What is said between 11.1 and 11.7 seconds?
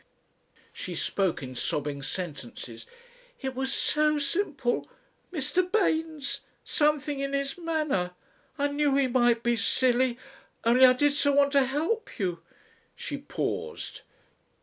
so want to